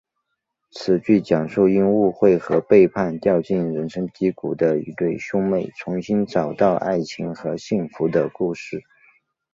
[0.71, 8.81] 此剧讲述因误会和背叛掉进人生低谷的一对兄妹重新找到爱情和幸福的故事。